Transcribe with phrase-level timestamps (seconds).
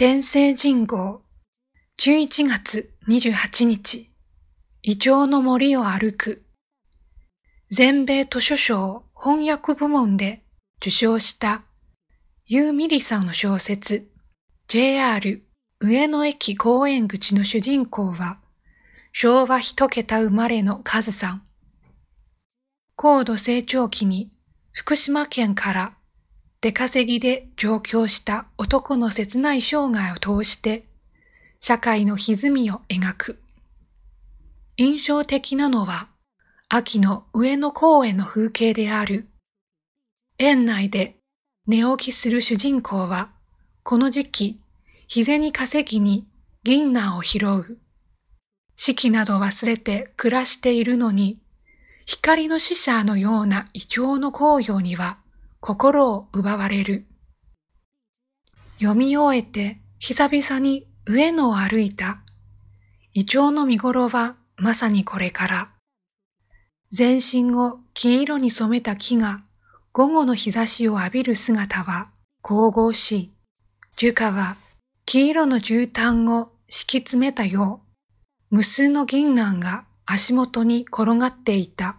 [0.00, 1.22] 天聖人号。
[1.98, 4.12] 11月28日
[4.82, 6.44] イチョウの森を歩く。
[7.68, 10.44] 全米図書賞翻訳部門で
[10.80, 11.64] 受賞した。
[12.46, 14.08] ユーミリさんの小説。
[14.68, 15.42] JR
[15.80, 18.38] 上野駅公園口の主人公は。
[19.12, 21.42] 昭和一桁生まれのカズさん。
[22.94, 24.30] 高度成長期に
[24.70, 25.97] 福島県から
[26.60, 30.82] 出稼ぎで上京した男の切ない生涯を通して
[31.60, 33.40] 社会の歪みを描く。
[34.76, 36.08] 印象的なのは
[36.68, 39.28] 秋の上野公園の風景である。
[40.38, 41.16] 園内で
[41.68, 43.30] 寝起きする主人公は
[43.84, 44.60] この時期
[45.06, 46.26] 日銭稼ぎに
[46.64, 47.78] 銀杏を拾う。
[48.74, 51.38] 四季など忘れて暮らしているのに
[52.04, 55.18] 光の死者のようなイチョウの紅葉には
[55.60, 57.06] 心を奪われる。
[58.78, 62.20] 読み終えて久々に上野を歩いた。
[63.12, 65.70] イチョウの見頃はまさにこれから。
[66.90, 69.42] 全身を黄色に染めた木が
[69.92, 72.10] 午後の日差しを浴びる姿は
[72.42, 73.34] 神々しい。
[73.96, 74.56] 樹花は
[75.06, 77.80] 黄色の絨毯を敷き詰めたよ
[78.50, 81.98] う、無数の銀杏が足元に転がっていた。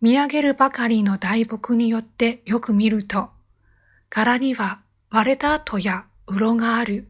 [0.00, 3.30] 見上げるばかりの大木によってよく見ると、
[4.10, 7.08] 柄には割れた跡や鱗がある、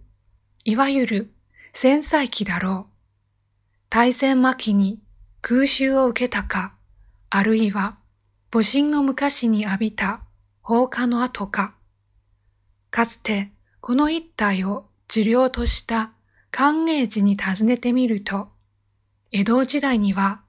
[0.65, 1.31] いわゆる
[1.73, 2.93] 戦災期だろう。
[3.91, 5.01] 大戦末期に
[5.43, 6.75] 空襲を受けたか、
[7.31, 7.99] あるいは
[8.51, 10.23] 母神の昔に浴びた
[10.63, 11.75] 放火の跡か。
[12.91, 16.13] かつてこの一帯を治療とした
[16.51, 18.49] 寛永寺に訪ねてみると、
[19.31, 20.41] 江戸時代には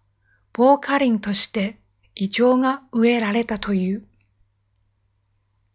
[0.53, 1.78] 防火林として
[2.21, 4.03] イチョウが植えられたという。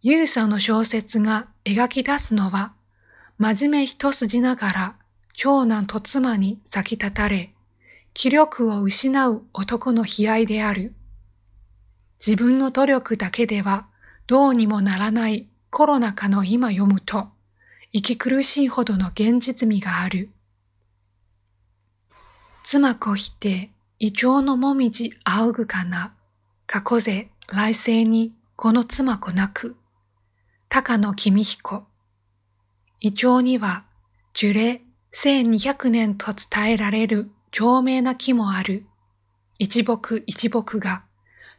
[0.03, 2.75] ユーサの小説が描き出すのは、
[3.39, 4.97] 真面目一筋ながら
[5.33, 7.55] 長男と妻に先立たれ、
[8.13, 10.93] 気力を失う男の悲哀である。
[12.19, 13.87] 自分の努力だけでは
[14.27, 17.29] どうにもならないコロナ禍の今読むと、
[17.91, 20.29] 息苦しいほどの現実味がある。
[22.65, 26.13] 妻子否定、イチョウのもみじ仰ぐかな。
[26.67, 29.77] 過去勢来世にこの妻子なく、
[30.69, 31.85] 高野君彦。
[33.01, 33.85] イチョウには
[34.33, 34.83] 樹齢
[35.13, 38.87] 1200年と伝えられる長命な木もある。
[39.59, 41.05] 一木一木が、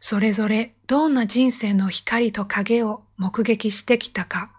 [0.00, 4.50] それぞれどんな人生の光と影を目撃してきたか。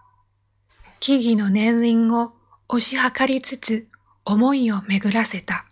[0.98, 2.32] 木々の年輪を
[2.68, 3.86] 押し量りつつ
[4.24, 5.67] 思いを巡らせた。